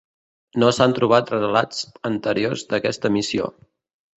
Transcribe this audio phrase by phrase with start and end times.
[0.61, 3.53] No s'han trobat relats anteriors d'aquesta missió.